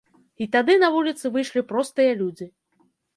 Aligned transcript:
І 0.43 0.45
тады 0.53 0.77
на 0.83 0.87
вуліцы 0.95 1.31
выйшлі 1.35 1.63
простыя 1.73 2.17
людзі. 2.23 2.49